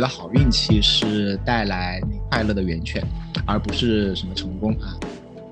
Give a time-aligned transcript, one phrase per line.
[0.00, 3.06] 觉得好运气是带来你快乐的源泉，
[3.44, 4.96] 而不是什么成功啊。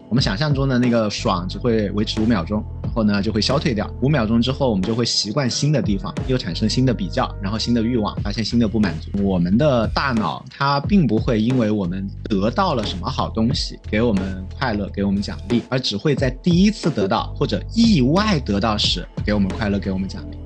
[0.08, 3.86] 我们想象中的那个爽只会维持五秒钟，然后呢就会消退掉。
[4.00, 9.22] 五秒钟之后，我们就会习惯新的地方，又产生新的比较，然后新的欲望，发现新的不满足。
[9.22, 20.38] 我们的大脑它并不会因为我们得到了什么好东西给我们快乐，给我们奖励，而只会在第一次得到或者意外得到时给我们快乐，给我们奖励。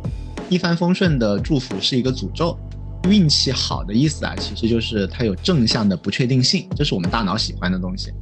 [0.48, 2.58] 一帆风顺的祝福是一个诅咒。
[3.08, 8.12] 运气好的意思啊，其实就是它有正向的不确定性，这是我们大脑喜欢的东西。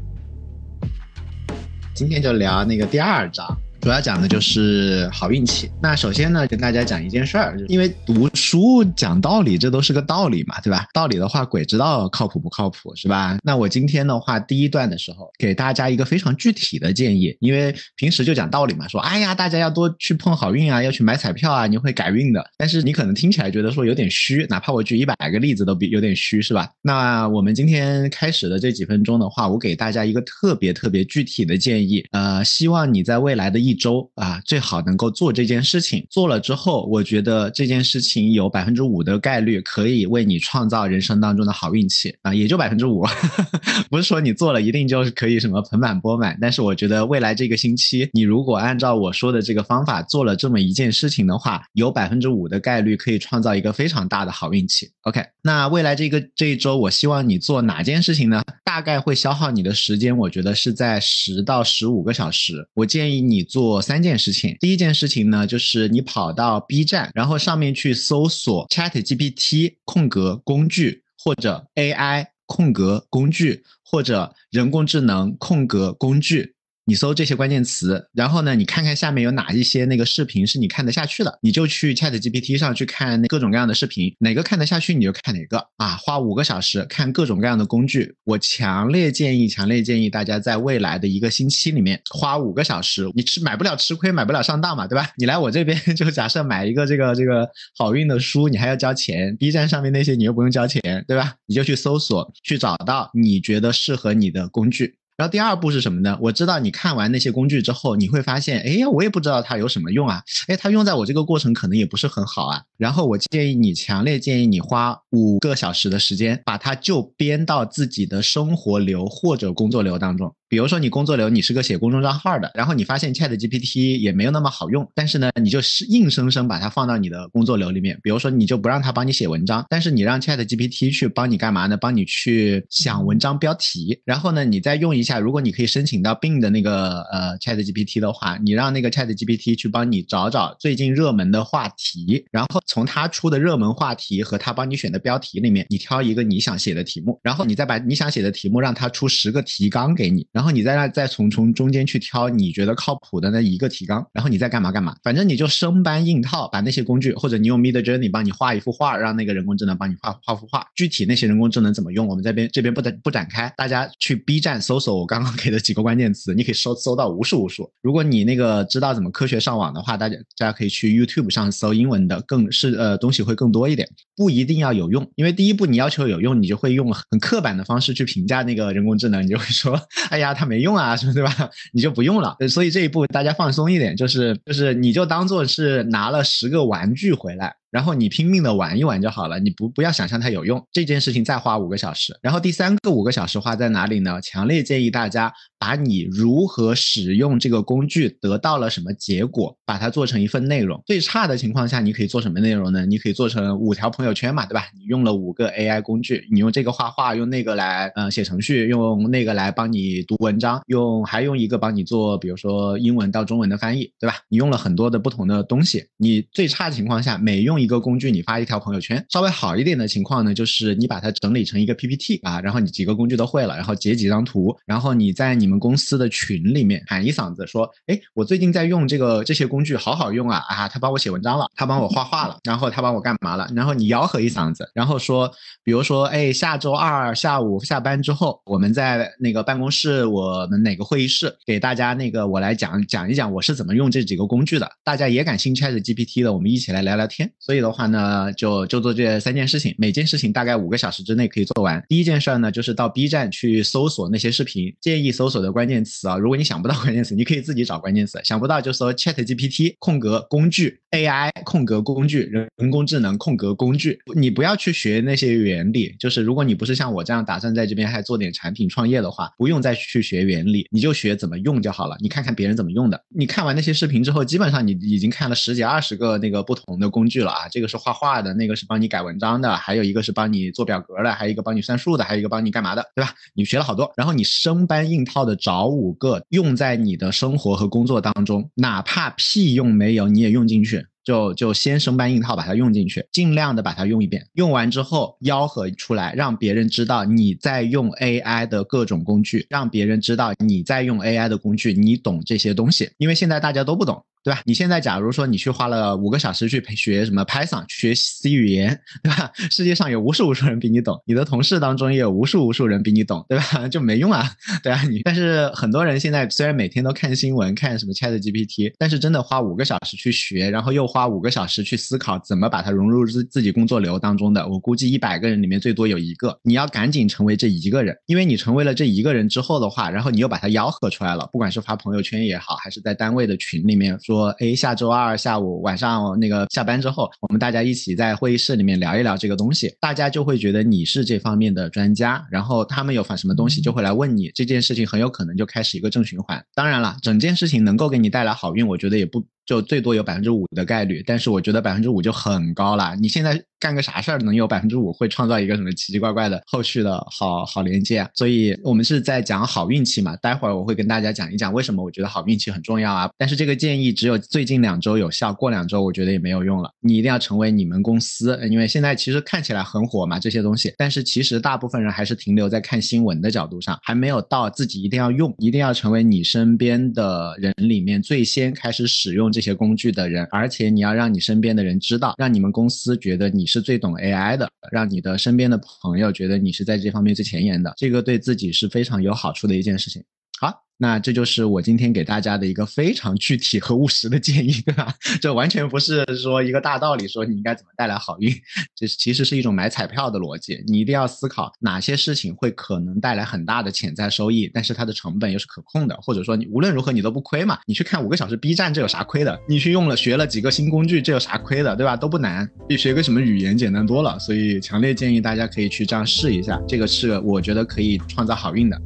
[1.94, 3.46] 今天就聊那个第二章。
[3.80, 5.70] 主要讲的就是好运气。
[5.82, 10.86] 那首先呢，跟大家讲一件事儿，因为读书讲道理，这都是个道理嘛，对吧？
[10.92, 13.38] 道理的话，鬼知道靠谱不靠谱，是吧？
[13.42, 22.44] 那我今天的话，第一段的时候，给大家一个非常具体的建议，因为平时就讲道理嘛，说哎呀，大家要多去碰好运啊，要去买彩票啊，你会改运的。
[22.58, 26.68] 但是你可能听起来觉得说有点虚，哪怕我举一百个例子都比有点虚，是吧？
[26.82, 33.69] 那我们今天开始的这几分钟的话，我给大家一个特别特别具体的建议，呃，希望你在未来的一。
[33.70, 36.04] 一周啊，最好能够做这件事情。
[36.10, 43.06] 做了之后，我觉得这件事情有百分之五的概率可以为你创造人生当中的好运气啊，也就百分之五，
[43.88, 46.36] 不是说你做了一定就是可以什么盆满钵满。
[46.40, 54.90] 但是我觉得未来这个星期，你如果按照我说的这个方法做了这么一件事情的话，有百分之五的概率可以创造一个非常大的好运气。
[55.02, 58.42] OK，那未来这个这一周，我希望你做哪件事情呢？
[58.64, 62.66] 大概会消耗你的时间，我觉得是在十到十五个小时。
[62.74, 63.59] 我建议你做。
[63.60, 76.54] 做三件事情，第一件事情呢，就是你跑到 B 站，然后上面去搜索 Chat GPT 空格工具，或者 AI 空格工具，或者人工智能空格工具。
[76.90, 85.94] 你搜这些关键词，然后呢，你看看下面有哪一些那个视频是你看得下去的，你就去 Chat GPT 上去看各种各样的视频，哪个看得下去你就看哪个啊。
[85.94, 95.10] 花五个小时看各种各样的工具，我强烈建议，强烈建议大家在未来的一个星期里面花五个小时，你吃买不了吃亏，买不了上当嘛，对吧？
[95.16, 97.48] 你来我这边就假设买一个这个这个
[97.78, 101.34] 好运的书，你还要交钱，B 站上面那些你又不用交钱，对吧？
[101.46, 104.96] 你就去搜索，去找到你觉得适合你的工具。
[105.20, 106.16] 然后第二步是什么呢？
[106.18, 112.62] 我知道你看完那些工具之后，你会发现，哎呀，我也不知道它有什么用啊，哎，它用在我这个过程可能也不是很好啊。
[112.78, 120.34] 然后我建议你，强烈建议你花五个小时的时间，把它就编到自己的生活流或者工作流当中。
[120.50, 127.96] 比如说你工作流你是个写公众账号的，然后你发现 Chat GPT 也没有那么好用，但是呢，你就是硬生生把它放到你的工作流里面。
[128.02, 131.76] 比如说你就不让它帮你写文章，但是你让 Chat GPT 去帮你干嘛呢？
[131.76, 150.26] 帮你去想文章标题，然后呢，你再用一下，如果你可以申请到 Bing 的那个呃 Chat GPT 的话，你让那个 Chat GPT 去帮你找找最近热门的话题，然后从它出的热门话题和它帮你选的标题里面，你挑一个你想写的题目，然后你再把你想写的题目让它出十个提纲给你。
[150.40, 160.66] 然后你在那再从从中间去挑你觉得靠谱的那一个提纲，然后你再干嘛干嘛，反正你就生搬硬套，把那些工具，或者你用 Mid Journey 帮你画一幅画，让那个人工智能帮你画画幅画。
[160.74, 167.70] 具体那些人工智能怎么用，我们这边这边不展不展开，大家去 B 站搜索我刚刚给的几个关键词，你可以搜搜到无数无数。
[167.82, 173.86] 如果你那个知道怎么科学上网的话，大家大家可以去 YouTube 上搜英文的，更是呃东西会更多一点，
[174.16, 179.78] 不一定要有用，因为第一步你要求有用，你就会用很刻板的方式去评价那个人工智能，你就会说，
[180.08, 180.76] 哎呀，它没用。
[180.76, 181.50] 啊，什么 对吧？
[181.72, 182.36] 你就不用了。
[182.48, 187.54] 所以这一步大家放松一点，就是就是你就当做是拿了十个玩具回来。
[187.70, 190.64] 然后你拼命的玩一玩就好了，你不不要想象它有用。
[190.72, 194.20] 这件事情再花五个小时，然后第三个五个小时花在哪里呢？
[194.20, 200.82] 强烈建议大家把你如何使用这个工具得到了什么结果，把它做成一份内容。
[200.86, 202.84] 最差的情况下，你可以做什么内容呢？
[202.86, 204.66] 你可以做成五条朋友圈嘛，对吧？
[204.74, 214.16] 你用了五个 AI 工具，你用这个画画，用那个来呃写程序，用那个来帮你读文章，用还用一个帮你做，比如说英文到中文的翻译，对吧？
[214.28, 215.84] 你用了很多的不同的东西。
[215.96, 233.50] 你最差的情况下，每用一个工具，你发一条朋友圈，稍微好一点的情况呢，就是你把它整理成一个 PPT 啊，然后你几个工具都会了，然后截几张图，然后你在你们公司的群里面喊一嗓子，说，哎，我最近在用这个这些工具，好好用啊啊，他帮我写文章了，他帮我画画了，然后他帮我干嘛了？
[233.54, 235.30] 然后你吆喝一嗓子，然后说，
[235.64, 247.30] 比如说，哎，下周二下午下班之后，我们在那个办公室，我们哪个会议室，给大家那个我来讲讲一讲我是怎么用这几个工具的，大家也感兴趣 GPT 的，我们一起来聊聊天。
[247.50, 251.84] 所以的话呢，就就做这三件事情，每件事情大概五个小时之内可以做完。
[251.88, 271.96] 第一件事儿呢，就是到 B 站去搜索那些视频，建议搜索的关键词啊，如果你想不到关键词，你可以自己找关键词，想不到就搜 Chat GPT 空格工具 AI 空格工具人人工智能空格工具，你不要去学那些原理，就是如果你不是像我这样打算在这边还做点产品创业的话，不用再去学原理，你就学怎么用就好了。
[271.98, 283.14] 你看看别人怎么用的，你看完那些视频之后，基本上你已经看了十几二十个那个不同的工具了啊，这个是画画的，那个是帮你改文章的，还有一个是帮你做表格的，还有一个帮你算数的，还有一个帮你干嘛的，对吧？
[283.34, 290.84] 你学了好多，然后你生搬硬套的找五个用在你的生活和工作当中，哪怕屁用没有，你也用进去。
[291.04, 304.04] 就就先生搬硬套把它用进去，尽量的把它用一遍，用完之后吆喝出来，让别人知道你在用 AI 的各种工具，让别人知道你在用 AI 的工具，你懂这些东西，因为现在大家都不懂。
[304.22, 304.42] 对吧？
[304.44, 309.32] 你现在假如说你去花了五个小时去学什么 Python，学 C 语言，对吧？
[309.50, 313.66] 世界上有无数无数人比你懂，你的同事当中也有无数无数人比你懂，对吧？
[313.68, 314.30] 就没用啊，
[314.62, 315.00] 对啊，你。
[315.04, 326.36] 但是很多人现在虽然每天都看新闻，看什么 Chat GPT，但是真的花五个小时去学，然后又花五个小时去思考怎么把它融入自自己工作流当中的，我估计一百个人里面最多有一个。
[326.42, 333.96] 你要赶紧成为这一个人，因为你成为了这一个人之后的话，然后你又把它吆喝出来了，不管是发朋友圈也好，还是在单位的群里面。
[334.02, 346.42] 说，哎，下周二下午晚上那个下班之后，我们大家一起在会议室里面聊一聊这个东西，大家就会觉得你是这方面的专家，然后他们有发什么东西就会来问你，这件事情很有可能就开始一个正循环。
[346.54, 349.24] 当然了，整件事情能够给你带来好运，我觉得也不。
[349.50, 352.94] 就最多有百分之五的概率，但是我觉得百分之五就很高了。
[353.00, 358.08] 你现在干个啥事儿能有百分之五会创造一个什么奇奇怪怪的后续的好好连接啊？
[358.14, 360.14] 所以我们是在讲好运气嘛。
[360.18, 363.10] 待会儿我会跟大家讲一讲为什么我觉得好运气很重要啊。
[363.18, 366.70] 但是这个建议只有最近两周有效，过两周我觉得也没有用了。
[366.80, 380.26] 你一定要成为你们公司，因为现在其实看起来很火嘛这些东西，但是其实大部分人还是停留在看新闻的角度上，还没有到自己一定要用，一定要成为你身边的人里面最先开始使用这些工具的人。
[380.30, 390.02] 而且你要让你身边的人知道，让你们公司觉得你是最懂 AI 的，让你的身边的朋友觉得你是在这方面最前沿的，这个对自己是非常有好处的一件事情。
[390.38, 390.64] 好。
[390.82, 394.94] 那这就是我今天给大家的一个非常具体和务实的建议，对吧？
[395.20, 398.34] 这完全不是说一个大道理，说你应该怎么带来好运，
[398.74, 400.64] 这其实是一种买彩票的逻辑。
[400.66, 407.58] 你一定要思考哪些事情会可能带来很大的潜在收益，但是它的成本又是可控的，或者说你无论如何你都不亏嘛。
[407.66, 409.38] 你去看五个小时 B 站，这有啥亏的？
[409.46, 411.94] 你去用了学了几个新工具，这有啥亏的，对吧？
[411.94, 414.18] 都不难，比学个什么语言简单多了。
[414.18, 418.80] 所以强烈建议大家可以去这样试一下，这个是我觉得可以创造好运的。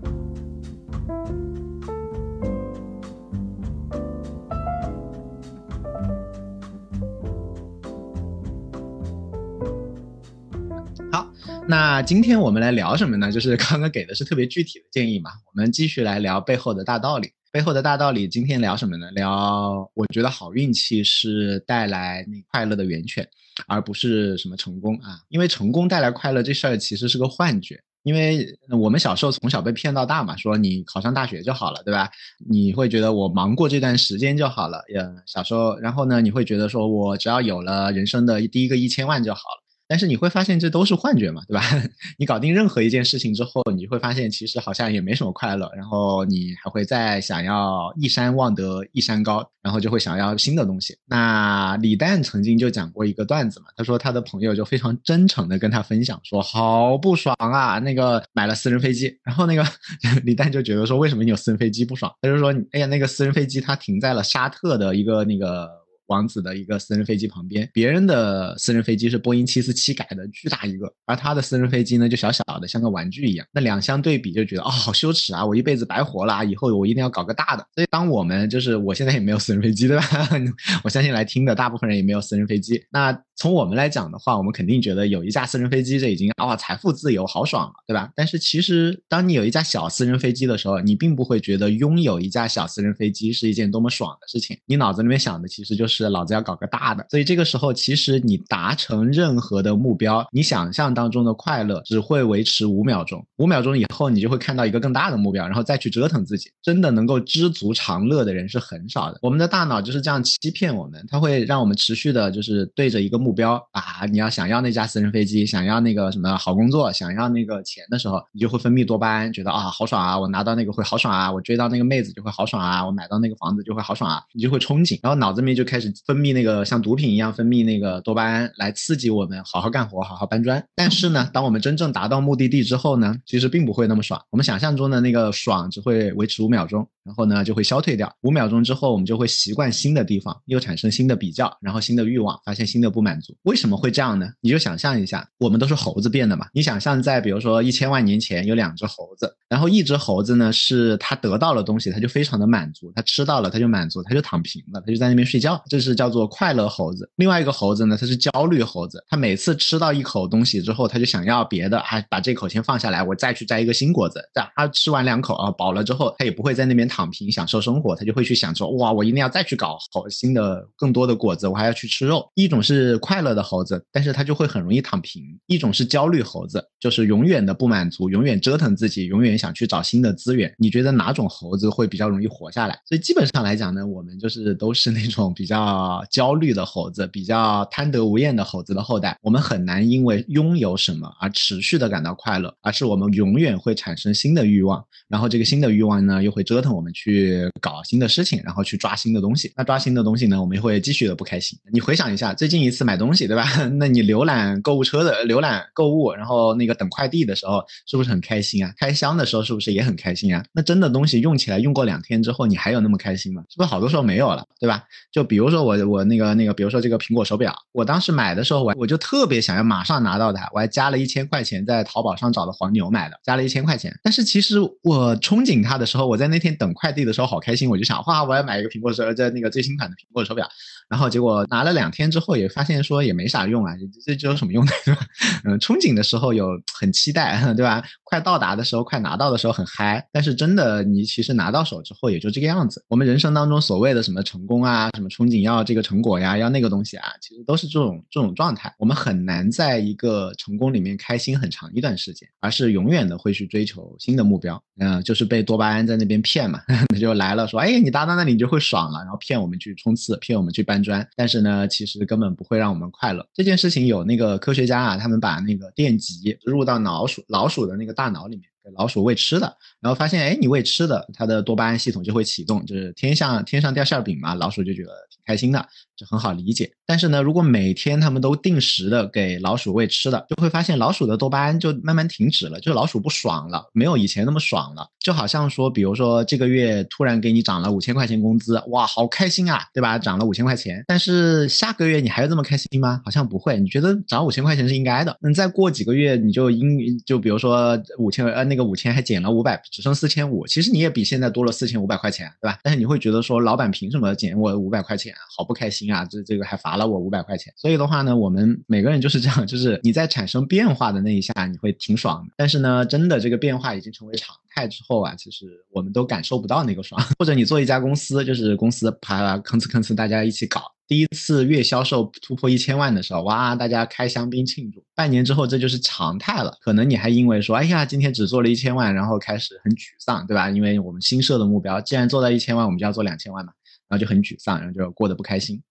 [11.67, 13.33] 那今天我们来聊什么呢？
[13.33, 15.31] 就是刚刚给的是特别具体的建议嘛。
[15.47, 17.33] 我们继续来聊背后的大道理。
[17.51, 19.11] 背后的大道理，今天聊什么呢？
[19.13, 23.27] 聊我觉得好运气是带来那快乐的源泉，
[23.67, 25.21] 而不是什么成功啊。
[25.31, 27.81] 因为成功带来快乐这事儿其实是个幻觉。
[28.03, 32.11] 因为我们小时候从小被骗到大嘛，说你考上大学就好了，对吧？
[32.47, 34.85] 你会觉得我忙过这段时间就好了。
[34.95, 39.64] 呀，小时候，然后呢，你会觉得说我只要有了人生的第一个一千万就好了。
[39.87, 41.63] 但是你会发现这都是幻觉嘛，对吧？
[42.19, 50.97] 你搞定任何一件事情之后，你会发现其实好像也没什么快乐，然后你还会再想要一山望得一山高，然后就会想要新的东西。
[51.07, 59.65] 那李诞曾经就讲过一个段子嘛，他说他的朋友就非常真诚的跟他分享说，好不爽啊，那个买了私人飞机，然后那个
[60.25, 62.11] 李诞就觉得说，为什么你有私人飞机不爽？
[62.23, 65.84] 他就说，哎呀，那个私人飞机它停在了沙特的一个那个。
[66.07, 73.47] 王子的一个私人飞机旁边，别人的私人飞机是波音七四七改的，巨大一个，而他的私人飞机呢就小小的，像个玩具一样。
[73.53, 75.45] 那两相对比，就觉得哦，好羞耻啊！
[75.45, 77.67] 我一辈子白活了，以后我一定要搞个大的。
[77.75, 80.05] 所以，当我们就是我现在也没有私人飞机，对吧？
[80.85, 82.85] 我相信来听的大部分人也没有私人飞机。
[82.91, 88.09] 那从我们来讲的话，我们肯定觉得有一架私人飞机，这已经啊财富自由，好爽了，对吧？
[88.15, 94.57] 但是其实，当你有一架小私人飞机的时候，你并不会觉得拥有一架小私人飞机是一件多么爽的事情。
[94.67, 97.05] 你脑子里面想的其实就是老子要搞个大的。
[97.11, 106.49] 所以这个时候，其实你达成任何的目标，你想象当中的快乐只会维持五秒钟，五秒钟以后你就会看到一个更大的目标，然后再去折腾自己。
[106.63, 109.19] 真的能够知足常乐的人是很少的。
[109.21, 113.24] 我们的大脑就是这样欺骗我们，它会让我们持续的就是对着一个。
[113.25, 130.63] 目标啊，你要想要那架私人飞机，想要那个什么好工作，想要那个钱的时候，你就会分泌多巴胺，觉得啊好爽啊，我拿到那个会好爽啊，我追到那个妹子就会好爽啊，我买到那个房子就会好爽啊，你就会憧憬，然后脑子里面就开始分泌那个像毒品一样分泌那个多巴胺来刺激我们好好干活，好好搬砖。
[130.75, 134.21] 但是呢，当我们真正达到目的地之后呢，其实并不会那么爽。
[134.31, 136.87] 我们想象中的那个爽只会维持五秒钟。
[137.05, 138.11] 然后呢，就会消退掉。
[138.23, 143.37] 五秒钟之后，我们就会习惯新的地方，又产生新的比较，然后新的欲望，发现新的不满足。
[143.43, 144.29] 为什么会这样呢？
[144.41, 146.47] 你就想象一下，我们都是猴子变的嘛。
[146.53, 157.09] 你想象在比如说一千万年前有两只猴子，然后一只猴子呢是它得到了东西，它就非常的满足，它吃到了它就满足，它就躺平了，它就在那边睡觉，这是叫做快乐猴子。
[157.17, 164.21] 另外一个猴子呢，它是焦虑猴子，它每次吃到一口东西之后，它就想要别的，还把这口先放下来，我再去摘一个新果子。
[164.35, 172.29] 这样，它吃完两口啊饱了之后，它也不会在那边躺平享受生活，它就会去想说，哇，我一定要再去搞好新的、更多的果子，我还要去吃肉。
[172.35, 180.51] 一种是快乐的猴子，但是他就会很容易躺平；一种是焦虑猴子，就是永远的不满足，永远折腾自己，永远想去找新的资源。
[180.57, 182.81] 你觉得哪种猴子会比较容易活下来？
[182.89, 189.19] 所以基本上来讲呢，我们就是都是那种比较焦虑的猴子，比较贪得无厌的猴子的后代。
[189.21, 197.51] 我们很难因为拥有什么而持续的感到快乐，而是我们永远会产生新的欲望，然后这个新的欲望呢，又会折腾我们去。
[197.61, 199.51] 搞新的事情，然后去抓新的东西。
[199.57, 201.59] 那抓新的东西呢，我们又会继续的不开心。
[201.73, 203.45] 你回想一下，最近一次买买东西，对吧？
[203.81, 208.73] 那你浏览购物车的浏览购物，然后那个等快递的时候，是不是很开心啊？
[208.79, 210.45] 开箱的时候是不是也很开心啊？
[210.53, 213.43] 那真的东西用起来用过两天之后，你还有那么开心吗？
[213.49, 214.85] 是不是好多时候没有了，对吧？
[215.11, 223.99] 就比如说我我那个那个，比如说这个苹果手表，我当时买的时候，我我就特别想要马上拿到它，我还加了一千块钱在淘宝上找的黄牛买的，加了一千块钱。
[224.03, 227.55] 但是其实我憧憬它的时候，我在那天等快递的时候好开。
[227.55, 230.49] 心我就想，哇，我要买一个苹果手，在那个最新款的苹果手表。
[230.87, 233.75] 然后结果拿了两天之后，也发现说也没啥用啊，
[234.05, 235.01] 这这有什么用呢，对 吧？
[235.45, 237.83] 嗯，憧憬的时候有很期待，对吧？
[238.15, 240.07] 快到达的时候，快拿到的时候很嗨。
[240.13, 242.85] 但是真的，你其实拿到手之后也就这个样子。
[242.87, 248.73] 我们人生当中所谓的什么成功啊，什么憧憬要这个成果呀，要那个东西啊，其实都是这种这种状态。
[248.79, 254.63] 我们很难在一个成功里面开心很长一段时间，而是永远的会去追求新的目标。
[254.79, 261.05] 嗯，就是被多巴胺在那边骗嘛，那 就来了，说，哎，你达到那里你就会爽了，然后骗我们去冲刺，骗我们去搬砖。
[261.17, 263.27] 但是呢，其实根本不会让我们快乐。
[263.35, 268.45] 这件事情有那个科学家啊，他们把那个电极入到老鼠老鼠的那个大大脑里面。
[268.63, 276.71] 给老鼠喂吃的，然后发现，哎，你喂吃的，它的多巴胺系统就会启动，就是天上天上掉馅饼嘛，老鼠就觉得挺开心的，这很好理解。
[276.87, 284.89] 但是呢，如果每天他们都定时的给老鼠喂吃的，就会发现老鼠的多巴胺就慢慢停止了，就老鼠不爽了，没有以前那么爽了。
[285.01, 289.99] 就好像说，比如说这个月突然给你涨了五千块钱工资，哇，好开心啊，对吧？
[289.99, 293.01] 涨了五千块钱，但是下个月你还有这么开心吗？
[293.05, 295.17] 好像不会，你觉得涨五千块钱是应该的。
[295.23, 298.45] 嗯，再过几个月你就应就比如说五千呃。
[298.45, 300.47] 那个五千还减了五百，只剩四千五。
[300.47, 302.59] 其实你也比现在多了四千五百块钱，对吧？
[302.63, 305.15] 但是你会觉得说，老板凭什么减我五百块钱？
[305.35, 306.05] 好不开心啊！
[306.05, 307.53] 这这个还罚了我五百块钱。
[307.57, 312.33] 所以的话呢，我们每个人就是这样，就是你在产生变化的那一下，你会挺爽的。
[312.37, 317.01] 但是呢，真的这个变化已经成为常态之后啊，其实我们都感受不到那个爽。
[317.19, 320.63] 或者你做一家公司，就是公司啪吭哧吭哧大家一起搞。
[320.87, 324.85] 第一次月销售突破一千万的时候，哇，大家开香槟庆祝。
[324.95, 326.55] 半年之后，这就是常态了。
[326.61, 330.51] 可能你还因为说，哎呀，今天只做了一千万，然后开始很沮丧，对吧？
[330.51, 333.53] 因为我们新设的目标，既然做到一千万，我们就要做两千万嘛，
[333.89, 335.63] 然后就很沮丧，然后就过得不开心。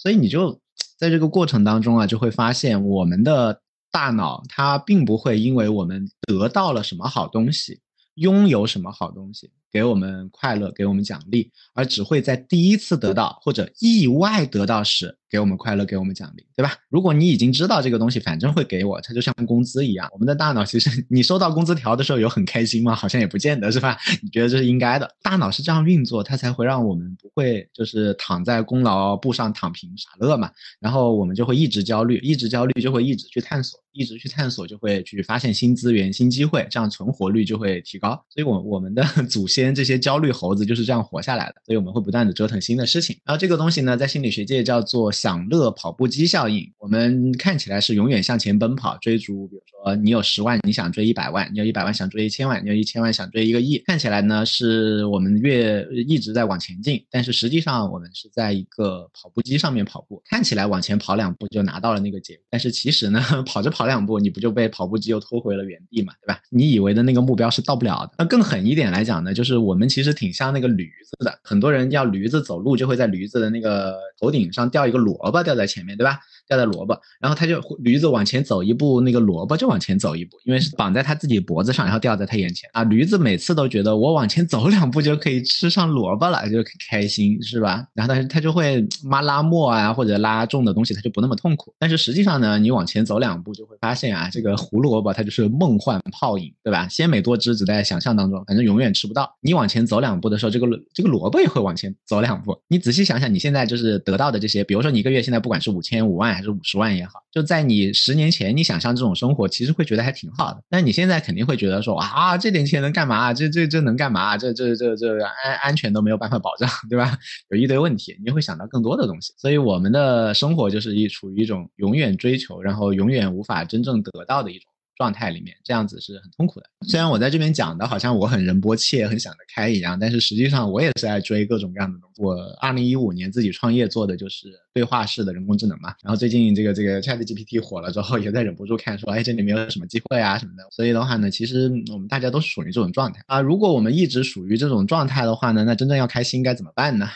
[0.00, 0.58] 所以你就
[0.96, 3.60] 在这个过程当中啊，就会发现我们的
[3.92, 7.82] 大脑它并不会因为我们得到了什么好东西，
[8.14, 9.50] 拥有什么好东西。
[9.70, 16.74] 给我们快乐，给我们奖励，而只会在第一次得到或者意外得到时给我们快乐，给我们奖励，对吧？
[16.88, 20.08] 如果你已经知道这个东西反正会给我，它就像工资一样。
[20.12, 22.96] 我们的大脑其实， 你收到工资条的时候有很开心吗？
[22.96, 23.96] 好像也不见得是吧？
[24.22, 25.08] 你觉得这是应该的？
[25.22, 30.50] 大脑是这样运作，它才会让我们不会就是躺在功劳簿上躺平傻乐嘛。
[30.80, 38.20] 然后我们就会一直焦虑，一直焦虑就会一直去探索，一直去探索就会去发现新资源、新机会，这样存活率就会提高。
[38.30, 39.59] 所以，我我们的 祖先。
[39.74, 43.16] 这些焦虑猴子就是这样活下来的，所以我们会不断的折腾新的事情。
[43.24, 46.70] 然后这个东西呢，在心理学界叫做享乐跑步机效应。
[46.78, 49.80] 我们看起来是永远向前奔跑，追逐，比如说。
[49.82, 53.78] 说你有十万，你想追一百万；你有一百万想追一千万；你有一千万想追一个亿。
[53.86, 60.22] 看起来呢是我们越一直在往前进，但是实际上我们是在一个跑步机上面跑步。
[60.26, 66.42] 看起来往前跑两步就拿到了那个结果，但是其实呢，跑着跑两步，你不就被跑步机又拖回了原地嘛，对吧？
[66.50, 68.12] 你以为的那个目标是到不了的。
[68.18, 76.20] 那更狠一点来讲呢，就是是我们其实挺像那个驴子的，很多人要驴子走路，就会在驴子的那个头顶上吊一个萝卜，吊在前面，对吧？
[76.50, 82.82] 吊在萝卜，然后他就驴子往前走一步，那个萝卜就往前走一步，因为是绑在他自己脖子上，然后吊在他眼前啊。
[82.82, 86.58] 驴子每次都觉得我往前走两步就可以吃上萝卜了，就
[86.90, 87.86] 开心，是吧？
[87.94, 91.72] 然后但是他就会妈拉磨啊，或者拉重的东西，他就不那么痛苦。
[91.78, 96.88] 但是实际上呢，你往前走两步就会发现啊，这个胡萝卜它就是梦幻泡影，对吧？
[96.88, 99.32] 鲜美多汁只在想象当中，反正永远吃不到。
[99.40, 102.58] 你往前走两步的时候，这个这个萝卜也会往前走两步。
[102.66, 106.39] 你仔细想想，你现在就是得到的这些，比如说你一个月现在不管是五千、五万。
[106.40, 110.62] 还是五十万也好，就在你十年前，你想象这种生活，其实会觉得还挺好的。
[110.70, 113.34] 但你现在肯定会觉得说啊，这点钱能干嘛？
[113.34, 114.38] 这这这能干嘛？
[114.38, 117.18] 这这这这安安全都没有办法保障，对吧？
[117.50, 119.34] 有一堆问题，你会想到更多的东西。
[119.36, 124.70] 所以我们的生活就是一处于一种永远追求，然后永远无法真正得到的一种。
[125.00, 126.66] 状态里面这样子是很痛苦的。
[126.86, 132.20] 虽然我在这边讲的好像我很仁波切、很想得开一样，但是实际上我也是在追各种各样的东西。
[132.20, 135.94] 我二零一五年自己创业做的就是对话式的人工智能嘛。
[136.02, 140.64] 然后最近这个这个 Chat GPT 火了之后，也在忍不住看说，哎，这里面有什么机会啊什么的。
[140.70, 143.40] 所以的话呢，其实我们大家都是属于这种状态啊。
[143.40, 147.06] 如果我们一直属于这种状态的话呢，那真正要开心该怎么办呢？
[147.06, 147.10] 啊？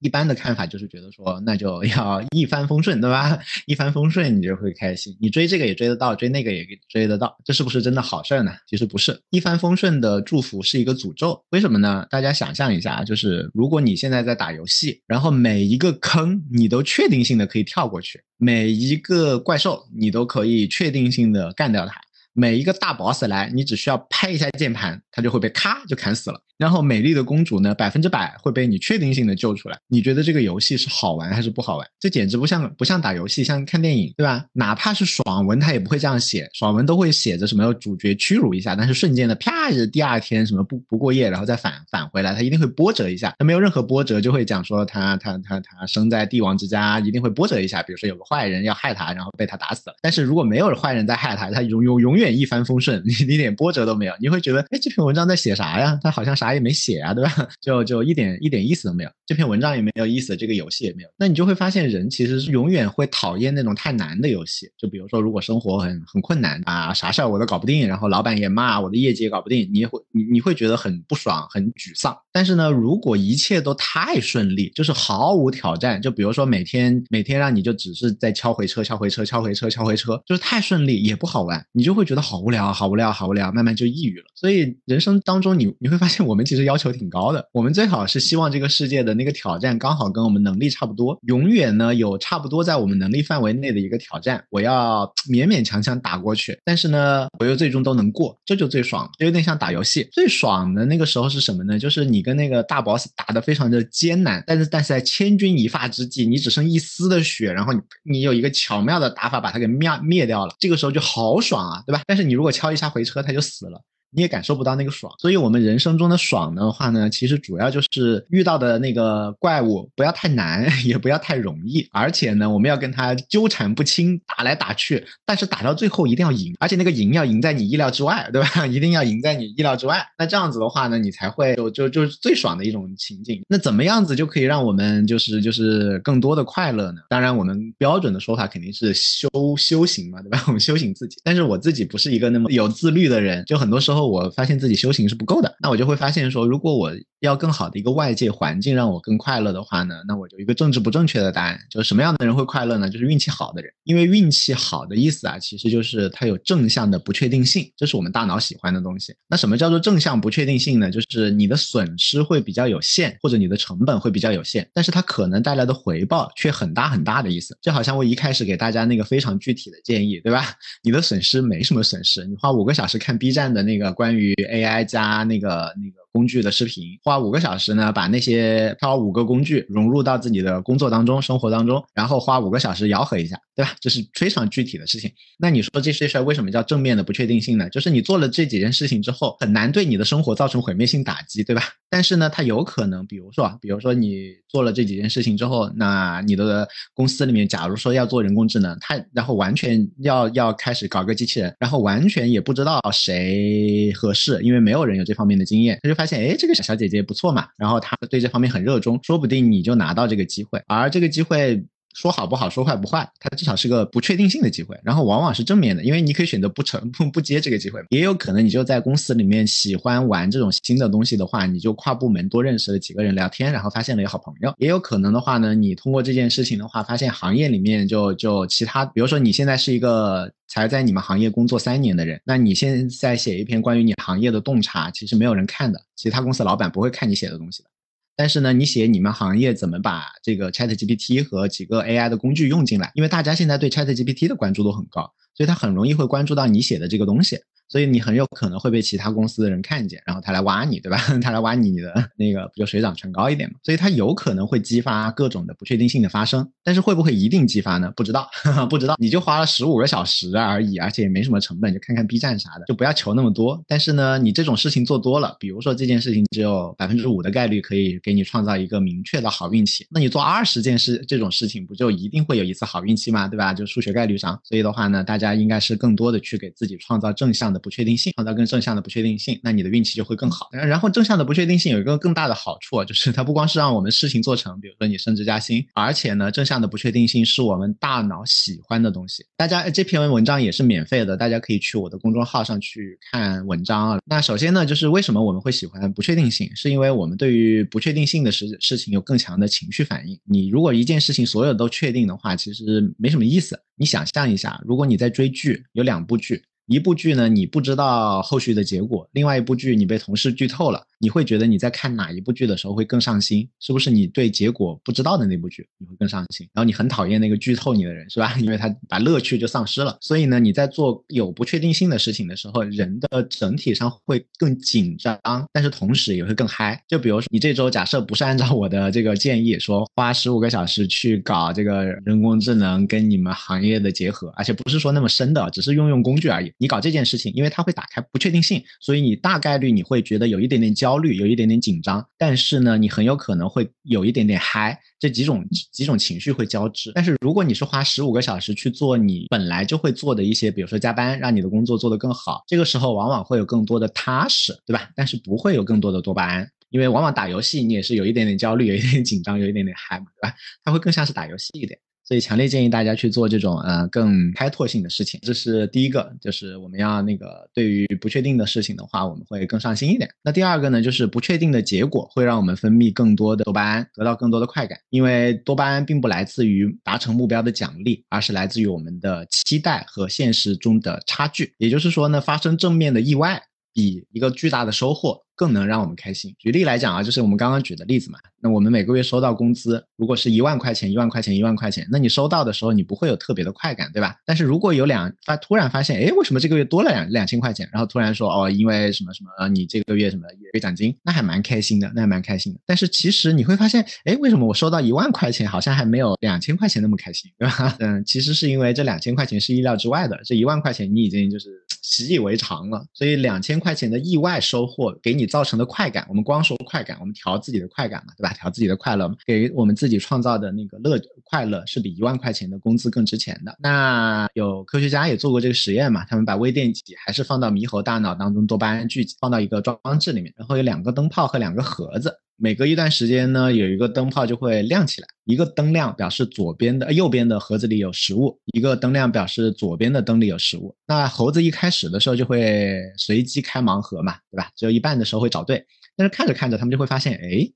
[0.00, 3.38] 一般的看法就是觉得说，那就要一帆风顺，对吧？
[3.66, 5.16] 一帆风顺，你就会开心。
[5.20, 8.52] 你追这个也追得到，追那个也追得到，这是不是真的好事儿呢？
[8.68, 11.42] 其实不是，一帆风顺的祝福是一个诅咒。
[11.50, 12.06] 为什么呢？
[12.10, 22.00] 大家想象一下，就是如果你现在在打游戏，然后每一个坑你都确定性的可以跳过去，每一个怪兽你都可以确定性的干掉它，
[22.32, 26.40] 每一个大 boss 来，你只需要拍一下键盘，它就会被咔就砍死了。
[26.58, 29.78] 然后美丽的公主呢，百分之百会被你确定性的救出来。
[29.86, 31.86] 你觉得这个游戏是好玩还是不好玩？
[32.00, 34.44] 这简直不像不像打游戏，像看电影，对吧？
[34.52, 43.32] 哪怕是爽文，他也不会这样写，爽文都会写着什么主角屈辱一下，但是瞬间的啪，第二天什么不不过夜，然后再返返回来，他一定会波折一下。
[43.38, 47.84] 他没有任何波折，就会讲说他他他他生在帝王之家，一定会波折一下。
[47.84, 49.96] 比如说有个坏人要害他，然后被他打死了。
[50.02, 54.14] 但是如果没有坏人在害他，他永永永远一帆风顺， 你一点波折都没有。
[54.20, 55.96] 你会觉得，哎，这篇文章在写啥呀？
[56.02, 56.47] 他好像啥。
[56.48, 57.48] 啥也没写啊，对吧？
[57.60, 61.08] 就就一点一点意思都没有，这篇文章也没有意思，这个游戏也没有。
[61.18, 64.70] 那你就会发现，人其实是永远会讨厌那种太难的游戏。
[64.78, 72.16] 就比如说，如果生活很很困难啊，啥事儿我都搞不定，然后老板也骂，我的业绩也搞不定，你也会你你会觉得很不爽，很沮丧。
[72.38, 84.24] 但是呢，如果一切都太顺利，就是毫无挑战，就比如说每天每天让你就只是在敲回车、敲回车、敲回车、敲回车，就是太顺利也不好玩，你就会觉得好无聊、好无聊、好无聊，慢慢就抑郁了。
[84.34, 86.38] 所以人生当中，你你会发现我。
[86.38, 101.76] 们其实要求挺高的，我们最好是希望这个世界的那个挑战刚好跟我们能力差不多，永远呢有差不多在我们能力范围内的一个挑战，我要 勉勉强强打过去，但是呢我又最终都能过，这就最爽，就有点像打游戏，最爽的那个时候是什么呢？
[101.76, 112.02] 就是你跟那个大 boss 打得非常的艰难，但是但是在千钧一发之际，你只剩一丝的血，然后你你有一个巧妙的打法把它给灭灭掉了，这个时候就好爽啊，对吧？
[112.06, 113.82] 但是你如果敲一下回车，他就死了。
[114.10, 128.64] 你也感受不到那个爽，所以我们人生中的爽的话呢，其实主要就是遇到的那个怪物不要太难， 也不要太容易，而且呢，我们要跟他纠缠不清，打来打去，但是打到最后一定要赢，而且那个赢要赢在你意料之外，对吧？
[128.66, 130.02] 一定要赢在你意料之外。
[130.18, 133.42] 那这样子的话呢，你才会就就就是最爽的一种情境。
[133.46, 137.02] 那怎么样子就可以让我们就是就是更多的快乐呢？
[137.10, 140.42] 当然，我们标准的说法肯定是修修行嘛，对吧？
[140.48, 141.18] 我们修行自己。
[141.22, 143.97] 但是我自己不是一个那么有自律的人，就很多时候。
[143.98, 152.88] 后我发现自己修行是不够的，那我就会发现说，如果我要更好的一个外界环境让我更快乐的话呢，那我就一个政治不正确的答案，就是什么样的人会快乐呢？
[152.88, 159.14] 就是运气好的人，因为运气好的意思啊，其实就是它有正向的不确定性，这是我们大脑喜欢的东西。
[159.28, 160.90] 那什么叫做正向不确定性呢？
[160.90, 167.58] 就是你的损失会比较有限，或者你的成本会比较有限，但是它可能带来的回报却很大很大的意思。
[167.60, 170.44] 就好像我一开始给大家那个非常具体的建议，对吧？
[170.84, 173.88] 你的损失没什么损失，你花五个小时看 B 站的那个。
[173.98, 183.74] 关于 AI 加那个那个工具的视频，花五个小时呢把那些挑五个工具融入到自己的工作当中、生活当中，然后花五个小时吆喝一下，对吧？
[183.80, 185.10] 这是非常具体的事情。
[185.38, 187.68] 那你说这些事儿为什么叫正面的不确定性呢？
[187.70, 191.62] 就是你做了这几件事情之后，很难对你的生活造成毁灭性打击，对吧？
[191.90, 211.62] 但是呢，它有可能，比如说，比如说你做了这几件事情之后，那你的公司里面，假如说要做人工智能，它然后完全要要开始搞个机器人，然后完全也不知道谁合适，因为没有人有这方面的经验，他就发现，哎，这个小姐姐不错嘛，然后她对这方面很热衷，说不定你就拿到这个机会，而这个机会。
[211.94, 237.70] 说好不好，说坏不坏，它至少是个不确定性的机会，然后往往是正面的，因为你可以选择不成 不不接这个机会，也有可能你就在公司里面喜欢玩这种新的东西的话，你就跨部门多认识了几个人聊天，然后发现了有好朋友，也有可能的话呢，你通过这件事情的话，发现行业里面就就其他，比如说你现在是一个才在你们行业工作三年的人，那你现在写一篇关于你行业的洞察，其实没有人看的，其他公司老板不会看你写的东西的。
[238.18, 242.90] 但是呢，你写你们行业怎么把这个 Chat GPT 和几个 AI 的工具用进来？
[242.94, 247.38] 因为大家现在对 Chat GPT 的关注度很高，所以他很容易会关注到你写的这个东西。
[247.68, 250.98] 所以你很有可能会被其他公司的人看见，然后他来挖你，对吧？
[251.22, 253.56] 他来挖你，你的那个不就水涨船高一点嘛？
[253.62, 257.92] 所以他有可能会激发各种的不确定性的发生，但是会不会一定激发呢？
[257.96, 258.28] 不知道，
[258.70, 258.96] 不知道。
[258.98, 263.62] 你就花了十五个小时而已，而且也没什么成本，就看看 B 站啥的，就不要求那么多。
[263.66, 273.28] 但是呢，你这种事情做多了，比如说这件事情只有百分之五的概率可以给你创造一个明确的好运气，那你做二十件事这种事情，不就一定会有一次好运气吗？
[273.28, 273.52] 对吧？
[273.52, 274.38] 就数学概率上。
[274.44, 278.38] 所以的话呢，大家应该是更多的去给自己创造正向的不确定性，创造。
[278.38, 280.48] 更正向的不确定性，那你的运气就会更好。
[280.52, 289.26] 然后正向的不确定性有一个更大的好处，就是它不光是让我们事情做成，比如说你升职加薪，而且呢，正向的不确定性是我们大脑喜欢的东西。
[289.36, 293.98] 大家这篇文章也是免费的，大家可以去我的公众号上去看文章啊。
[294.04, 300.16] 那首先呢，就是为什么我们会喜欢不确定性，是因为我们对于不确定性的事事情有更强的情绪反应。
[300.22, 303.58] 你如果一件事情所有都确定的话，其实没什么意思。
[303.76, 306.44] 你想象一下，如果你在追剧，有两部剧。
[306.68, 310.84] 一部剧呢，你不知道后续的结果；另外一部剧，你被同事剧透了。
[311.00, 313.48] 你会觉得你在看哪一部剧的时候会更上心？
[313.60, 316.46] 是不是你对结果不知道的那部剧你会更上心？
[316.52, 318.36] 然后你很讨厌那个剧透你的人，是吧？
[318.42, 319.96] 因为他把乐趣就丧失了。
[320.00, 325.18] 所以呢，你在做有不确定性的事情的时候，人的整体上会更紧张，
[325.52, 326.82] 但是同时也会更嗨。
[326.88, 336.52] 就比如说，你这周假设不是按照我的这个建议说花十五个小时去搞这个人工智能跟你们行业的结合，而且不是说那么深的，只是用用工具而已。
[336.58, 340.98] 你搞这件事情，因为它会打开不确定性，所以你大概率你会觉得有一点点焦。
[340.98, 346.90] 虑有一点点紧张，但是呢，你很有可能会有一点点嗨，这几种几种情绪会交织。
[346.92, 354.90] 但是如果你是花十五个小时去做你本来就会做的一些，比如说加班，让你的工作做得更好，这个时候往往会有更多的踏实，对吧？
[354.96, 360.34] 但是不会有更多的多巴胺，因为往往打游戏你也是有一点点焦虑，有一点点紧张，有一点点嗨嘛，对吧？
[360.64, 361.78] 它会更像是打游戏一点。
[362.08, 370.08] 所以强烈建议大家去做这种呃更开拓性的事情，这是第一个，就是我们要那个对于不确定的事情的话，我们会更上心一点。
[370.22, 381.52] 那第二个呢，就是不确定的结果会让我们分泌更多的多巴胺，得到更多的快感，因为多巴胺并不来自于达成目标的奖励，而是来自于我们的期待和现实中的差距。
[381.58, 383.42] 也就是说呢，发生正面的意外
[383.78, 385.22] 比一个巨大的收获。
[385.38, 386.34] 更能让我们开心。
[386.36, 388.18] 举例来讲啊，就是我们刚刚举的例子嘛。
[388.40, 394.16] 那我们每个月收到工资，如果是一万块钱，一万块钱，一万块钱，那你收到的时候，你不会有特别的快感，对吧？
[394.26, 397.68] 但是如果有两发突然发现，哎，为什么这个月多了两两千块钱？
[397.72, 402.58] 然后突然说，哦，因为什么什么，你这个月什么有奖金，那还蛮开心的，那还蛮开心的。
[402.66, 407.76] 但是其实你会发现，哎，为什么我收到一万块钱，好像还没有两千块钱那么开心，对吧？
[407.78, 418.32] 嗯，其实是因为这两千块钱是意料之外的，这一万块钱你已经就是习以为常了，所以两千块钱的意外收获给你造成的快感，我们光说快感，我们调自己的快感嘛，对吧？
[418.34, 419.08] 调自己的快乐。
[419.24, 423.56] 给我们自己创造的那个乐快乐是比一万块钱的工资更值钱的。
[423.60, 426.04] 那有科学家也做过这个实验嘛？
[426.04, 440.74] 他们把微电极还是放到猕猴大脑当中多巴胺聚集，放到一个装置里面，然后有两个灯泡和两个盒子，每隔一段时间呢，有一个灯泡就会亮起来，一个灯亮表示左边的右边的盒子里有食物，一个灯亮表示左边的灯里有食物。
[440.86, 444.50] 那猴子一开始的时候就会随机开盲盒嘛，对吧？
[444.56, 447.50] 只有一半的时候会找对，但是看着看着他们就会发现，哎。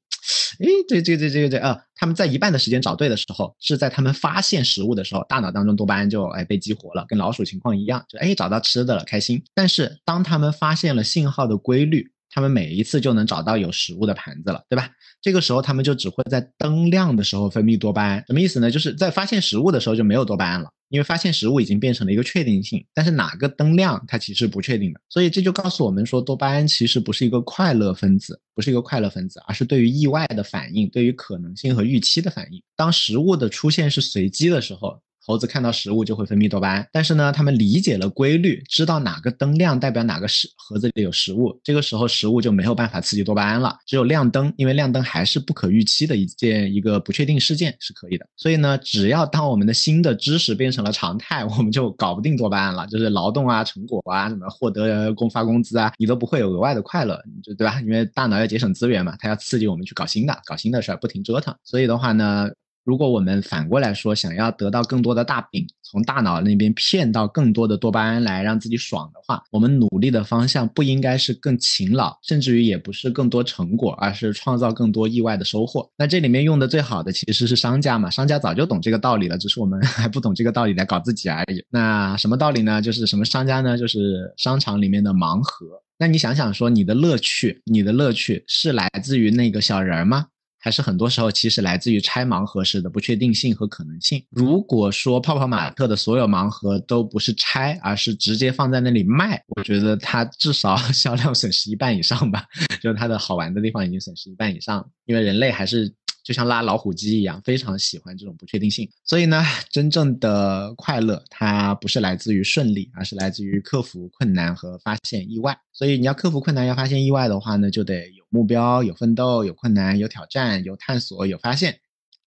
[0.61, 1.77] 哎，这这这这这啊！
[1.97, 9.43] 他们在一半的时间找对的时候，是在他们发现食物的时候，大脑当中多巴胺就哎被激活了，跟老鼠情况一样，就哎找到吃的了，开心。
[9.55, 14.91] 但是当他们发现了信号的规律，他们每一次就能找到有食物的盘子了，对吧？
[15.21, 18.71] 这个时候他们就只会在灯亮的时候分泌多巴胺，什么意思呢？
[18.71, 20.69] 就是在发现食物的时候就没有多巴胺了。
[20.89, 32.63] 因为发现食物已经变成了一个确定性，但是哪个灯亮它其实不确定的，所以这就告诉我们说，多巴胺其实不是一个快乐分子，不是一个快乐分子，而是对于意外的反应，对于可能性和预期的反应。
[32.77, 35.01] 当食物的出现是随机的时候。
[35.25, 48.27] 猴子看到食物就会分泌多巴胺，但是呢，他们理解了规律，知道哪个灯亮代表哪个食盒子里有食物，这个时候食物就没有办法刺激多巴胺了，只有亮灯，因为亮灯还是不可预期的一件一个不确定事件是可以的。
[48.37, 57.81] 所以呢，只要当我们的新的知识变成了常态，我们就搞不定多巴胺了，就是劳动啊、成果啊、什么获得工发工资啊，你都不会有额外的快乐，你就对吧？
[57.83, 61.55] 因为大脑要节省资源嘛，它要刺激我们去搞新的、搞新的事儿，不停折腾。
[61.63, 62.51] 所以的话呢。
[62.85, 75.89] 如果我们反过来说，想要得到更多的大饼，从大脑那边骗到更多的多巴胺来让自己爽的话，我们努力的方向不应该是更勤劳，甚至于也不是更多成果，而是创造更多意外的收获。
[75.97, 81.65] 那这里面用的最好的其实是商家嘛，商家早就懂这个道理了，只是我们 还不懂这个道理来搞自己而已。
[81.71, 82.83] 那什么道理呢？
[82.83, 83.79] 就是什么商家呢？
[83.79, 85.67] 就是商场里面的盲盒。
[85.99, 90.27] 那你想想说，你的乐趣，你的乐趣是来自于那个小人吗？
[90.63, 94.25] 还是很多时候其实来自于拆盲盒时的不确定性和可能性。
[94.31, 102.47] 如果说泡泡玛特的所有盲盒都不是拆，而是直接放在那里卖，我觉得它至少 销量损失一半以上吧，
[102.81, 105.93] 就是它的好玩的地方已经损失一半以上，因为人类还是。
[106.25, 108.89] 就像拉老虎机一样，非常喜欢这种不确定性。
[109.05, 115.59] 所以呢，真正的快乐它不是来自于顺利，而是来自于克服困难和发现意外。
[115.73, 121.82] 所以你要克服困难，要发现意外的话呢，就得有目标、有奋斗、有困难、有挑战、有探索、有发现。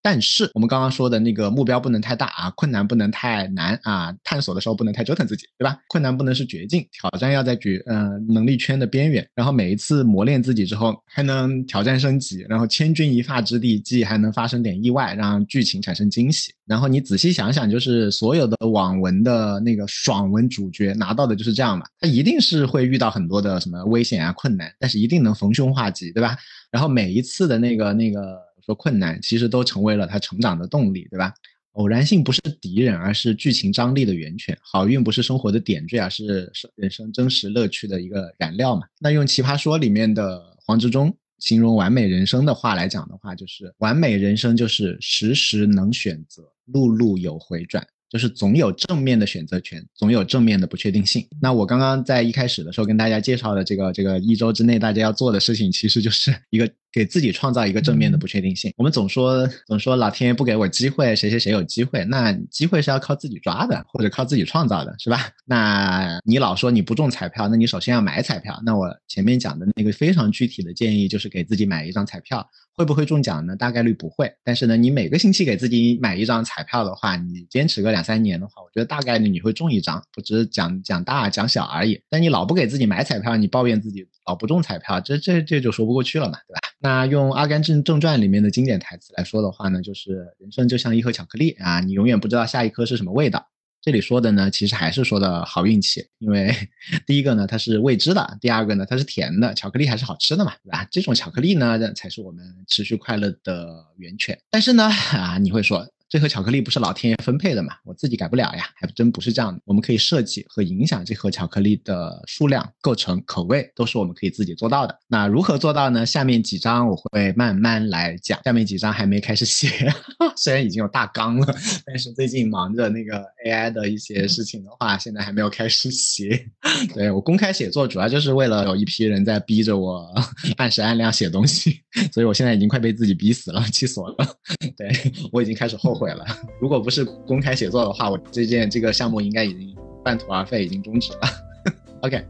[0.06, 5.80] 但是我们刚刚说的那个目标不能太大啊，困难不能太难啊，探索的时候不能太折腾自己，对吧？
[5.88, 16.54] 困难不能是绝境，挑战要在绝呃能力圈的边缘，然后每一次磨练自己之后还能挑战升级，然后千钧一发之地，既还能发生点意外，让剧情产生惊喜。
[16.68, 26.38] 然后你仔细想想，就是所有的网文的那个爽文主角拿到的就是这样嘛，他一定是会遇到很多的什么危险啊困难，但是一定能逢凶化吉，对吧？
[26.70, 28.45] 然后每一次的那个那个。
[28.66, 31.34] 说困难其实都成为了他成长的动力，对吧？
[31.74, 38.84] 偶然性不是敌人，而是剧情张力的源泉；好运不是生活的点缀，而是人生真实乐趣的一个燃料嘛。
[39.00, 47.86] 那用《奇葩说》里面的黄执中形容完美人生的话来讲的话，就是完美人生就是时时能选择，路路有回转。
[48.08, 51.28] 就是总有正面的选择权，总有正面的不确定性。
[51.42, 58.74] 那我刚刚在一开始的时候跟大家介绍的这个这个一周之内大家要做的事情，其实就是一个给自己创造一个正面的不确定性。
[58.78, 62.06] 我们总说总说老天爷不给我机会，谁谁谁有机会？
[62.06, 65.28] 那机会是要靠自己抓的，或者靠自己创造的，是吧？
[65.44, 68.58] 那你老说你不中彩票，那你首先要买彩票。
[68.66, 72.48] 那我前面讲的那个非常具体的建议，就是给自己买一张彩票。
[72.78, 73.56] 会不会中奖呢？
[73.56, 74.30] 大概率不会。
[74.44, 81.98] 但是呢，你每个星期给自己买一张彩票的话，你坚持个两三年的话，我觉得大概率你会中一张，不只是奖奖大奖小而已。
[82.10, 86.60] 但你老不给自己买彩票，你抱怨自己老不中彩票，这这这就说不过去了嘛，对吧？
[86.86, 93.44] 那用《阿甘正正传》里面的经典台词来说的话呢，就是人生就像一盒巧克力啊，你永远不知道下一颗是什么味道。
[93.82, 96.54] 这里说的呢，其实还是说的好运气，因为
[97.08, 100.88] 第一个呢它是未知的，第二个呢它是甜的，巧克力还是好吃的嘛，对吧？
[100.92, 104.40] 这种巧克力呢才是我们持续快乐的源泉。
[104.52, 104.84] 但是呢，
[105.18, 105.88] 啊，你会说。
[106.08, 107.74] 这盒巧克力不是老天爷分配的嘛？
[107.84, 109.60] 我自己改不了呀，还真不是这样的。
[109.66, 114.96] 我们可以设计和影响这盒巧克力的数量、构成、口味，都是我们可以自己做到的。
[115.08, 116.06] 那如何做到呢？
[116.06, 118.40] 下面几章我会慢慢来讲。
[118.46, 119.92] 下面几章还没开始写，
[120.38, 121.56] 虽然已经有大纲了，
[121.88, 126.48] 但是最近忙着那个 AI 的一些事情的话，现在还没有开始写。
[126.94, 130.08] 对我公开写作，主要就是为了有一批人在逼着我
[130.58, 131.82] 按时按量写东西，
[132.14, 134.16] 所以我现在已经快被自己逼死了，气死我了。
[134.78, 134.88] 对
[135.32, 135.95] 我已经开始后。
[135.96, 136.26] 悔了，
[136.62, 141.20] 如果不是公开写作的话，我这件这个项目应该已经半途而废，已经终止了。
[142.02, 142.24] OK，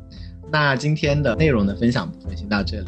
[0.52, 2.88] 那今天的内容的分享部分先到这里。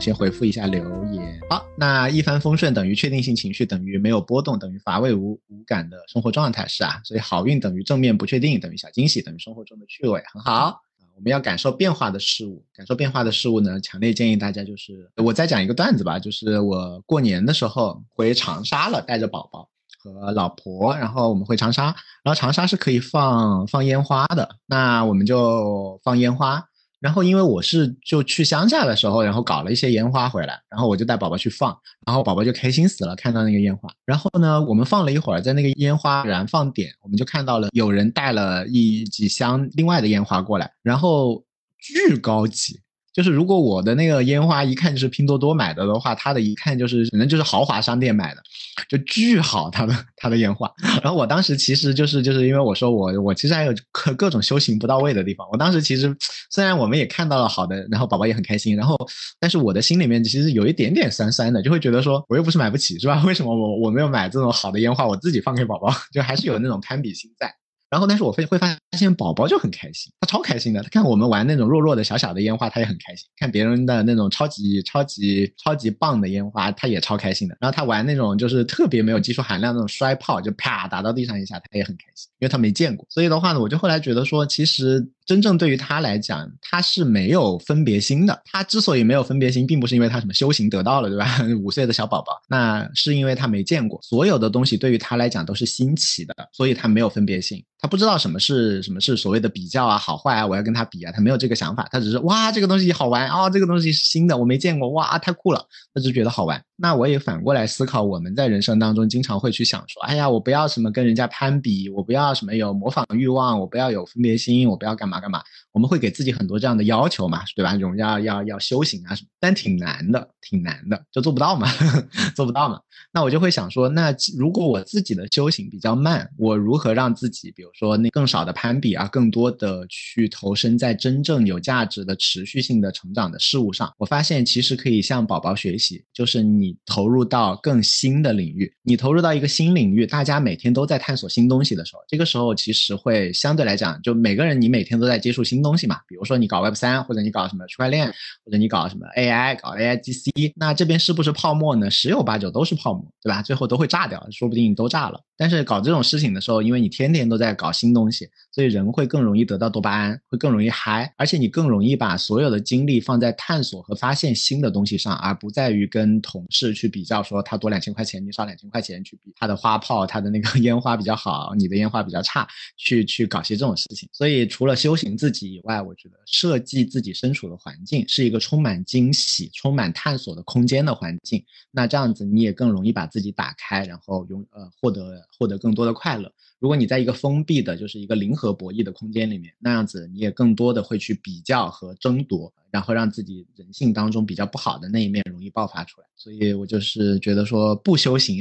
[0.00, 1.11] 先回复一下留言。
[1.52, 10.80] 好，那一帆风顺等于确定性情绪等于没有波动等于乏味无无感的生活状态是啊，所以好运等于正面不确定等于小惊喜等于生活中的趣味，很好。
[11.14, 19.68] 我们要感受变化的事物，感受变化的事物呢，强烈建议大家就是我再讲一个段子吧，就是我过年的时候回长沙了，带着宝宝
[20.02, 26.64] 和老婆，然后我们回长沙，然后长沙是可以放放烟花的，那我们就放烟花。
[27.02, 33.90] 然后因为我是就去乡下的时候，然后搞了一些烟花回来，然后我就带宝宝去放，然后宝宝就开心死了，看到那个烟花。
[34.04, 41.42] 然后呢，我们放了一会儿，在那个烟花燃放点，我们就看到了有人带了一几箱另外的烟花过来，然后
[41.76, 42.78] 巨高级。
[43.12, 48.42] 就是如果我的那个烟花一看就是拼多多买的的话，它的一看就是可能就是豪华商店买的，
[48.88, 50.70] 就巨好它的它的烟花。
[51.02, 55.46] 然后我当时其实就是就是因为我说我我其实还有各各种修行不到位的地方。
[55.52, 56.14] 我当时其实
[56.50, 58.96] 虽然我们也看到了好的，然后宝宝也很开心，然后
[59.38, 63.22] 但是我的心里面其实有一点点酸酸的，就会觉得说我又不是买不起是吧？
[63.26, 67.54] 为什么我我没有买这种好的烟花，我自己放给宝宝，就还是有那种攀比心在。
[67.92, 70.82] 然后，但是我会会发现宝宝就很开心，他超开心的。
[70.82, 77.56] 他看我们玩那种弱弱的小小的烟花，他也很开心；看别人的那种超级超级超级棒的烟花，他也超开心的。
[77.60, 83.06] 然后他玩那种就是特别没有技术含量那种摔炮，就啪打到地上一下，他也很开心，因为他没见过。
[83.10, 85.06] 所以的话呢，我就后来觉得说，其实。
[85.26, 88.42] 真正对于他来讲，他是没有分别心的。
[88.44, 91.38] 他之所以没有分别心，并不是因为他什么修行得到了，对吧？
[91.62, 97.62] 五岁的小宝宝，那是因为他没见过，所有的东西对于他来讲都是新奇的，所以他没有分别心。
[97.78, 101.88] 他不知道什么是什么是所谓的比较啊，好坏啊，我要跟他比啊，他没有这个想法。
[101.90, 106.62] 他只是哇，这个东西好玩啊，这个东西是新的，我没见过，哇，太酷了，他只觉得好玩。
[106.76, 115.42] 那我也反过来思考，我们在人生当中经常会去想说，哎呀，我不要什么跟人家攀比，我不要什么有模仿欲望，我不要有分别心，我不要干嘛干嘛。
[115.72, 117.72] 我们会给自己很多这样的要求嘛，对吧？
[117.72, 121.68] 这种要要要修行啊什么，但挺难的，挺难的，就做不到嘛，
[122.36, 122.78] 做不到嘛。
[123.14, 133.92] 那我就会想说，那如果我自己的修行比较慢，我如何让自己，比如说那更少的攀比啊，更多的去投身在真正有价值的持续性的成长的事物上？
[133.98, 136.76] 我发现其实可以向宝宝学习，就是你。
[136.84, 145.98] 投入到更新的领域，你投入到一个新领域，大家每天都在探索新东西的时候，这个时候其实会相对来讲，就每个人你每天都在接触新东西嘛。
[146.08, 148.06] 比如说你搞 Web 三，或者你搞什么区块链，
[148.44, 151.90] 或者你搞什么 AI，搞 AIGC，那这边是不是泡沫呢？
[151.90, 153.42] 十有八九都是泡沫，对吧？
[153.42, 155.20] 最后都会炸掉，说不定都炸了。
[155.42, 166.72] 但是搞这种事情的时候，因为你天天都在搞新东西，所以人会更容易得到多巴胺，会更容易嗨，而且你更容易把所有的精力放在探索和发现新的东西上，而不在于跟同事。
[166.72, 174.08] 去比较说他多两千块钱，你少两千块钱，去比他的花炮，他的那个 烟花比较好，你的烟花比较差，去去搞些这种事情。
[174.12, 181.44] 所以除了修行自己以外，我觉得设计自己身处的环境是一个充满惊喜、充满探索的空间的环境。
[181.72, 186.32] 那这样子你也更容易把自己打开，然后拥呃获得获得更多的快乐。
[186.58, 196.06] 如果你在一个封闭的，就是一个零和博弈的空间里面，那样子你也更多的会去比较和争夺，然后让自己人性当中比较不好的那一面容易爆发出来。
[196.14, 198.40] 所以我就是觉得说不修行，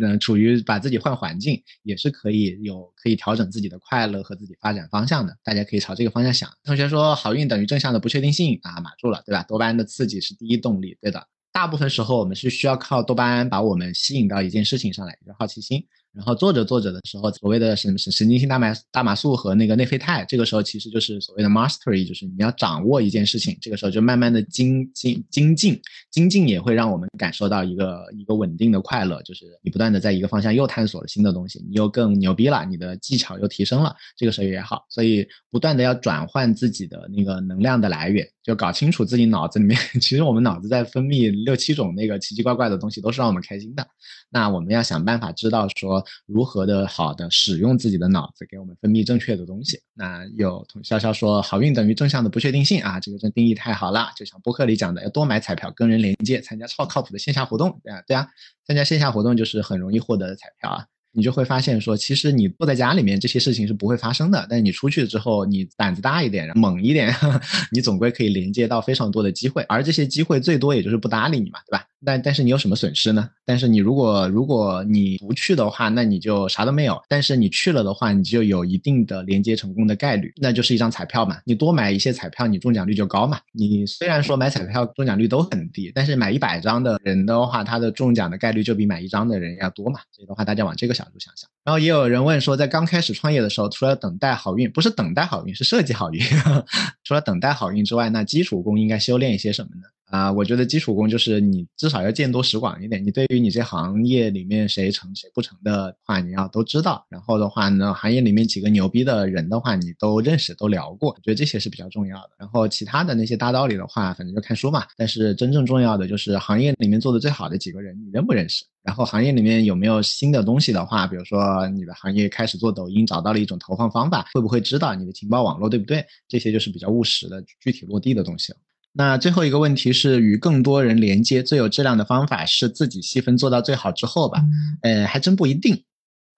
[0.00, 5.36] 嗯，处于把自己换环境，也是可以有可以调整自己的快乐和自己发展方向的。
[5.44, 6.50] 大家可以朝这个方向想。
[6.64, 9.44] 同学说好运等于正向的不确定性啊，码住了，对吧？
[9.44, 11.28] 多巴胺的刺激是第一动力，对的。
[11.52, 15.84] 大部分时候我们是需要靠多巴胺把我们吸引到一件事情上来，就好奇心。
[16.12, 43.86] 然后做着做着的时候，所谓的什么神神经性大麻大麻素和那个内啡肽，这个时候其实就是所谓的 mastery，就是你要掌握一件事情，这个时候就慢慢的精精精进，精进也会让我们感受到一个一个稳定的快乐，就是你不断的在一个方向又探索了新的东西，你又更牛逼了，你的技巧又提升了，这个时候也好，所以不断的要转换自己的那个能量的来源，就搞清楚自己脑子里面， 其实我们脑子在分泌六七种那个奇奇怪怪的东西，都是让我们开心的，
[44.28, 46.04] 那我们要想办法知道说。
[46.26, 49.80] 如何的好的使用自己的脑子，给我们分泌正确的东西。
[49.94, 54.10] 那有同潇潇说，好运等于正向的不确定性啊，这个真定义太好了。
[54.16, 57.80] 就像播客里讲的，要多买彩票，跟人连接，参加超靠谱的线下活动。
[57.84, 58.28] 对啊，对啊，
[58.66, 60.86] 参加线下活动就是很容易获得的彩票啊。
[61.12, 64.46] 你就会发现说，其实你坐在家里面这些事情是不会发生的。
[64.48, 67.14] 但你出去之后，你胆子大一点，猛一点，
[67.72, 69.62] 你总归可以连接到非常多的机会。
[69.64, 71.84] 而这些机会最多也就是不搭理你嘛，对吧？
[72.04, 73.28] 但但是你有什么损失呢？
[73.44, 77.00] 但是你如果如果你不去的话，那你就啥都没有。
[77.08, 81.38] 但是你去了的话，你就有一定的连接成功的概率，那就是一张彩票嘛。
[81.44, 83.38] 你多买一些彩票，你中奖率就高嘛。
[83.52, 90.00] 你虽然说买彩票中奖率都很低，但是买一百张的人的话，他的中奖的概率就比买一张的人要多嘛。
[90.10, 91.48] 所以的话，大家往这个角度想想。
[91.64, 96.20] 然后也有人问说，在刚开始创业的时候，除了等待好运，不是等待好运，是设计好运。
[97.04, 99.82] 除了等待好运之外，那基础功应该修炼一些什么呢？
[100.10, 103.04] 啊，我觉得基础功就是你至少要见多识广一点。
[103.04, 107.06] 你对于你这行业里面谁成谁不成的话，你要都知道。
[107.08, 111.10] 然后的话呢，行业里面几个牛逼的人的话，你都认识都聊过。
[111.10, 112.30] 我觉得这些是比较重要的。
[112.40, 114.84] 然后其他的那些大道理的话，反正就看书嘛。
[114.96, 118.64] 但是真正重要的就是行业里面做的最好的几个人，你认不认识？
[118.82, 126.04] 然后行业里面有没有新的东西的话，比如说你的行业开始做抖音，找到了一种投放方法，会不会知道你的情报网络对不对？
[126.26, 128.58] 这些就是比较务实的、具体落地的东西了。
[128.92, 134.44] 那最后一个问题是，与更多人连接最有质量的方法是自己细分做到最好之后吧？
[134.82, 135.84] 呃，还真不一定。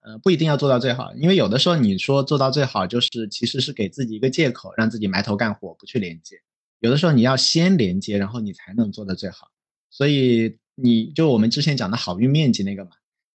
[0.04, 6.36] 呃，不一定要做到最好，因为有的时候你说做到最好，就是其实是给自己一个借口，让自己埋头干活，不去连接。
[6.80, 9.46] 有的时候你要先连接，然后你才能做的最好。
[9.90, 12.90] 所以你就我们之前讲的好运面积那个嘛，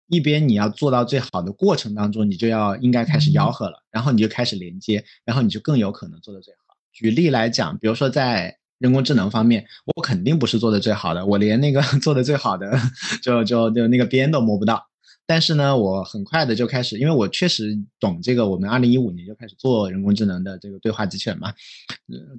[0.07, 6.77] 一边你要做到最好的过程当中，你就要应该开始吆喝了，然后你就开始连接，然后你就更有可能做的最好。
[6.93, 12.71] 举例来讲，比如说在人工智能方面，我肯定不是做的最好的，我连那个 做的最好的
[13.21, 14.85] 就就就那个边都摸不到。
[15.25, 18.49] 但是呢，我很快的就开始，因为我确实懂这个。
[18.49, 21.53] 我们二零一五年就开始做人工智能的这个对话机器人嘛，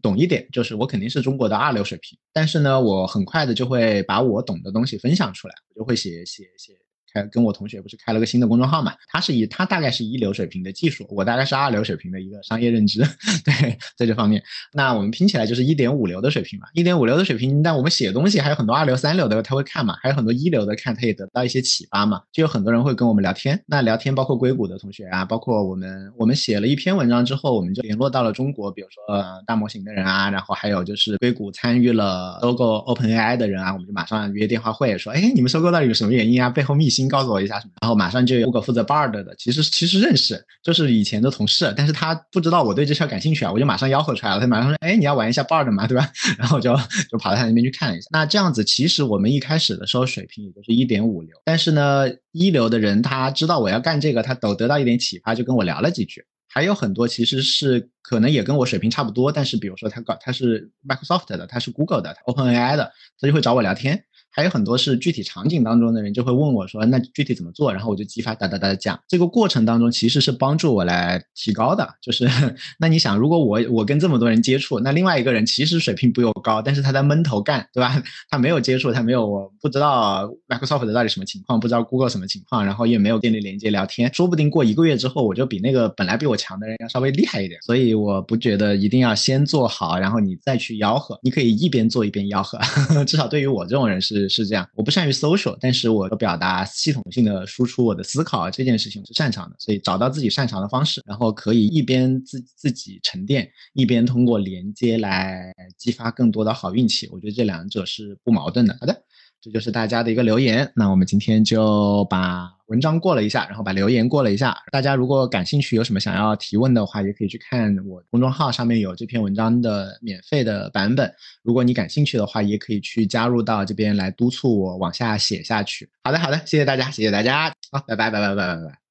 [0.03, 2.19] 懂一点，就是我肯定是中国的二流水平。
[2.31, 6.75] 但是呢，我很快的就会把我懂的东西分享出来，我就会写写写。
[7.15, 8.93] 开跟我同学不是开了个新的公众号嘛？
[9.09, 13.01] 他是以他大概是一流水平的技术，我大概是二流水平的一个商业认知。
[13.45, 14.43] 对，在这方面，
[14.73, 16.67] 那我们拼起来就是一点五流的水平嘛。
[16.75, 22.21] 一点五流的水平，但我们写东西还有很多二流、三流的他会看嘛，还有很多一流的看，他也得到一些启发嘛。
[22.33, 36.51] 就有很多人会跟我们聊天，那聊天包括硅谷的同学啊，包括我们，我们写了一篇文章之后，我们就联络到了中国，比如说呃大模型的人啊，然后还有就是硅谷参与了收购 OpenAI 的人啊，我们就马上约电话会说，哎，你们收购到底有什么原因啊？
[36.51, 37.73] 背后秘辛告诉我一下什么。
[37.81, 46.11] 然后马上就有个负责 Bard 的，其实其实认识，就是以前的同事，但是他不知道我对这事儿感兴趣啊，我就马上吆喝出来了，他马上说，哎，你要玩一下 Bard 嘛，对吧？
[46.39, 46.75] 然后就
[47.11, 48.09] 就跑到他那边去看了一下。
[48.11, 56.25] 那这样子，其实我们一开始的时候水平也就是一点五流，但是呢，一流的人他知道我要干这个，他都得到一点启发，就跟我聊了几句。
[56.47, 64.05] 还有很多其实是可能也跟我水平差不多，但是比如说他搞他是 Microsoft 的，他是 Google 的，OpenAI 的，他就会找我聊天。
[64.35, 68.99] 还有很多是具体场景当中的人就会问我说：“那具体怎么做？”然后我就激发哒哒哒的讲。
[69.07, 71.89] 这个过程当中其实是帮助我来提高的。
[72.03, 72.29] 就是
[72.79, 78.03] 那你想，如果我我跟这么多人接触，那另外一个人其实水平比我高，但是他在闷头干，对吧？
[78.29, 87.61] 他没有接触，他没有我不知道 Microsoft 到底什么情况，不知道 Google 什么情况，然后也没有建立连接聊天，说不定过一个月之后，我就比那个本来比我强的人要稍微厉害一点。
[87.63, 91.17] 所以我不觉得一定要先做好，然后你再去吆喝。
[91.23, 92.59] 你可以一边做一边吆喝，
[93.05, 94.45] 至少对于我这种人是是。
[94.47, 107.09] 这样，我不善于 social，但是我表达系统性的输出我的思考这件事情是擅长的，所以找到自己擅长的方式，然后可以一边自自己沉淀，一边通过连接来激发更多的好运气。
[107.11, 108.77] 我觉得这两者是不矛盾的。
[108.79, 109.03] 好的。
[109.45, 114.57] 这就是大家的一个留言，那我们今天就把文章过了一下，然后把留言过了一下。
[114.73, 121.13] 大家如果感兴趣，有什么想要提问的话，也可以去看我公众号上面有这篇文章的免费的版本。
[121.43, 125.87] 如果你感兴趣的话，也可以去加入到这边来督促我往下写下去。
[126.05, 128.84] 好的，好的，谢谢大家，谢谢大家，好，拜拜，拜拜，拜拜，拜。